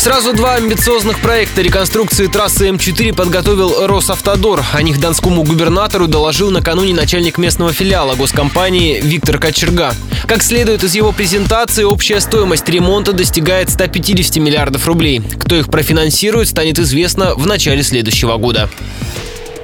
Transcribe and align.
Сразу 0.00 0.32
два 0.32 0.54
амбициозных 0.54 1.20
проекта 1.20 1.60
реконструкции 1.60 2.26
трассы 2.26 2.70
М4 2.70 3.14
подготовил 3.14 3.86
Росавтодор. 3.86 4.64
О 4.72 4.80
них 4.80 4.98
донскому 4.98 5.42
губернатору 5.42 6.06
доложил 6.06 6.50
накануне 6.50 6.94
начальник 6.94 7.36
местного 7.36 7.74
филиала 7.74 8.14
госкомпании 8.14 8.98
Виктор 9.02 9.38
Кочерга. 9.38 9.94
Как 10.26 10.42
следует 10.42 10.84
из 10.84 10.94
его 10.94 11.12
презентации, 11.12 11.84
общая 11.84 12.20
стоимость 12.20 12.66
ремонта 12.66 13.12
достигает 13.12 13.68
150 13.68 14.36
миллиардов 14.36 14.86
рублей. 14.86 15.20
Кто 15.38 15.56
их 15.56 15.66
профинансирует, 15.70 16.48
станет 16.48 16.78
известно 16.78 17.34
в 17.34 17.46
начале 17.46 17.82
следующего 17.82 18.38
года. 18.38 18.70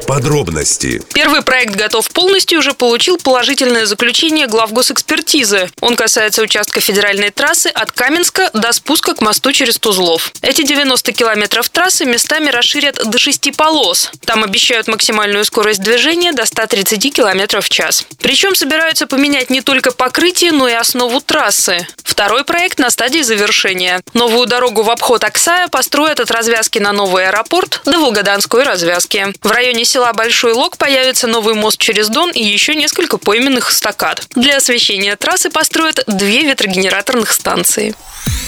Подробности. 0.07 1.03
Первый 1.13 1.43
проект 1.43 1.75
готов 1.75 2.09
полностью 2.11 2.61
уже 2.61 2.75
получил 2.75 3.19
положительное 3.19 3.87
заключение 3.87 4.47
главгосэкспертизы. 4.47 5.69
Он 5.81 5.97
касается 5.97 6.43
участка 6.43 6.81
федеральной 6.81 7.31
трассы 7.31 7.67
от 7.67 7.91
Каменска 7.91 8.51
до 8.53 8.73
спуска 8.73 9.15
к 9.15 9.21
мосту 9.21 9.53
через 9.53 9.79
Тузлов. 9.79 10.33
Эти 10.43 10.63
90 10.63 11.13
километров 11.13 11.69
трассы 11.71 12.05
местами 12.05 12.51
расширят 12.51 13.01
до 13.05 13.19
6 13.19 13.57
полос. 13.57 14.13
Там 14.25 14.45
обещают 14.45 14.87
максимальную 14.87 15.45
скорость 15.45 15.83
движения 15.83 16.33
до 16.33 16.47
130 16.47 17.13
километров 17.13 17.65
в 17.65 17.69
час. 17.69 18.07
Причем 18.21 18.55
собираются 18.55 19.07
поменять 19.07 19.51
не 19.51 19.61
только 19.61 19.91
покрытие, 19.91 20.53
но 20.53 20.69
и 20.69 20.73
основу 20.73 21.21
трассы. 21.21 21.87
Второй 22.17 22.45
проект 22.45 22.79
на 22.79 22.89
стадии 22.89 23.21
завершения. 23.21 24.01
Новую 24.15 24.47
дорогу 24.47 24.83
в 24.83 24.89
обход 24.89 25.23
Оксая 25.23 25.69
построят 25.69 26.19
от 26.19 26.31
развязки 26.31 26.79
на 26.79 26.93
новый 26.93 27.29
аэропорт 27.29 27.83
до 27.85 27.99
Волгоданской 27.99 28.63
развязки. 28.63 29.35
В 29.43 29.51
районе 29.51 29.85
села 29.85 30.15
Большой 30.15 30.55
Лог 30.55 30.79
появится 30.79 31.27
новый 31.27 31.55
мост 31.55 31.77
через 31.79 32.09
Дон 32.09 32.31
и 32.31 32.43
еще 32.43 32.75
несколько 32.75 33.19
пойменных 33.19 33.71
стакад. 33.71 34.23
Для 34.35 34.57
освещения 34.57 35.15
трассы 35.17 35.51
построят 35.51 36.05
две 36.07 36.45
ветрогенераторных 36.45 37.31
станции. 37.31 37.95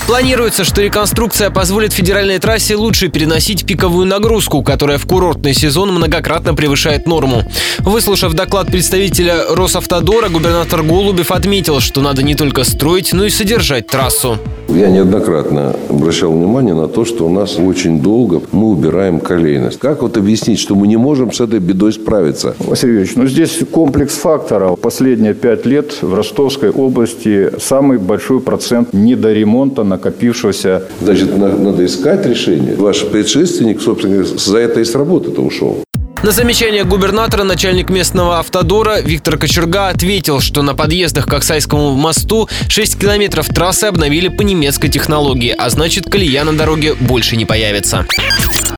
Планируется, 0.07 0.65
что 0.65 0.81
реконструкция 0.81 1.51
позволит 1.51 1.93
федеральной 1.93 2.39
трассе 2.39 2.75
лучше 2.75 3.09
переносить 3.09 3.67
пиковую 3.67 4.07
нагрузку, 4.07 4.63
которая 4.63 4.97
в 4.97 5.07
курортный 5.07 5.53
сезон 5.53 5.93
многократно 5.93 6.55
превышает 6.55 7.07
норму. 7.07 7.45
Выслушав 7.81 8.33
доклад 8.33 8.69
представителя 8.69 9.55
Росавтодора, 9.55 10.31
губернатор 10.31 10.83
Голубев 10.83 11.31
отметил, 11.31 11.81
что 11.81 12.01
надо 12.01 12.23
не 12.23 12.35
только 12.35 12.65
строить, 12.65 13.13
но 13.13 13.27
и 13.27 13.31
содержать 13.31 13.58
трассу. 13.87 14.37
Я 14.69 14.91
неоднократно 14.91 15.75
обращал 15.89 16.33
внимание 16.33 16.75
на 16.75 16.89
то, 16.89 17.05
что 17.05 17.27
у 17.27 17.31
нас 17.31 17.59
очень 17.59 18.03
долго 18.03 18.43
мы 18.53 18.69
убираем 18.69 19.19
колейность. 19.19 19.79
Как 19.79 20.03
вот 20.03 20.17
объяснить, 20.17 20.61
что 20.61 20.75
мы 20.75 20.87
не 20.87 20.97
можем 20.97 21.33
с 21.33 21.41
этой 21.41 21.59
бедой 21.59 21.93
справиться? 21.93 22.55
Василий 22.59 22.93
Юрьевич, 22.93 23.17
ну 23.17 23.27
здесь 23.27 23.59
комплекс 23.71 24.15
факторов. 24.15 24.79
Последние 24.79 25.35
пять 25.35 25.65
лет 25.67 26.03
в 26.03 26.15
Ростовской 26.15 26.71
области 26.71 27.51
самый 27.59 27.99
большой 27.99 28.41
процент 28.41 28.93
недоремонта 28.93 29.85
накопившегося. 29.85 30.85
Значит, 31.01 31.37
надо 31.37 31.85
искать 31.85 32.27
решение. 32.27 32.77
Ваш 32.77 33.07
предшественник, 33.07 33.81
собственно, 33.81 34.23
за 34.25 34.59
это 34.59 34.81
и 34.81 34.85
с 34.85 34.95
работы-то 34.95 35.41
ушел. 35.41 35.83
На 36.21 36.33
замечание 36.33 36.83
губернатора 36.83 37.45
начальник 37.45 37.91
местного 37.91 38.41
автодора 38.41 39.01
Виктор 39.01 39.39
Кочерга 39.39 39.89
ответил, 39.89 40.41
что 40.41 40.63
на 40.63 40.75
подъездах 40.75 41.27
к 41.27 41.33
Оксайскому 41.33 41.95
мосту 41.95 42.49
6 42.69 42.99
километров 42.99 43.47
трассы 43.47 43.85
обновили 43.85 44.27
по 44.27 44.43
немецкой 44.43 44.89
технологии, 44.89 45.55
а 45.57 45.71
значит 45.71 46.11
колея 46.11 46.43
на 46.43 46.57
дороге 46.57 46.95
больше 46.95 47.37
не 47.37 47.45
появится. 47.45 48.05